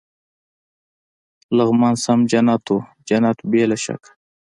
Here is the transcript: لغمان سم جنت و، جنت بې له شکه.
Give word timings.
لغمان 1.55 1.95
سم 2.05 2.19
جنت 2.31 2.65
و، 2.73 2.77
جنت 3.07 3.37
بې 3.49 3.63
له 3.71 3.77
شکه. 3.83 4.09